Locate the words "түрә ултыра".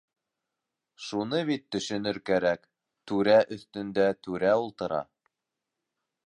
4.29-4.99